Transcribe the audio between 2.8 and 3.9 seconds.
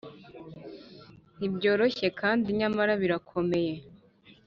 birakomeye.